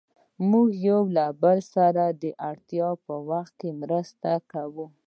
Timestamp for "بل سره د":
1.43-2.23